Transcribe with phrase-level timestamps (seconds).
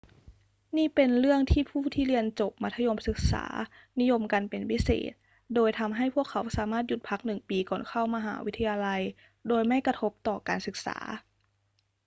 [0.77, 3.43] นี่เป็นเรื่องที่ผู้ที่เรียนจบมัธยมศึกษา
[3.99, 5.13] นิยมกันเป็นพิเศษ
[5.55, 9.01] โดยทำให้พวกเขาสามารถหยุดพักหนึ่งปีก่อนเข้ามหาวิทยาลัย
[9.47, 10.97] โดยไม่กระทบต่อการศึกษา